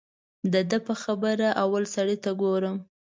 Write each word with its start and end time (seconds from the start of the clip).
د 0.53 0.53
ده 0.69 0.77
په 0.87 0.93
خبره 1.03 1.47
اول 1.63 1.83
سړي 1.95 2.17
ته 2.23 2.31
ګورم. 2.41 2.77